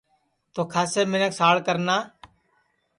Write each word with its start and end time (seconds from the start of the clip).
تو 0.53 0.61
کھاسے 0.71 1.01
منکھ 1.11 1.33
ساڑ 1.39 1.55
کرنا 1.67 1.95